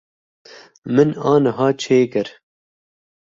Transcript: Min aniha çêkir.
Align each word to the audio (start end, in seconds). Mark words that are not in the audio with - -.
Min 0.93 1.09
aniha 1.33 1.69
çêkir. 1.81 2.27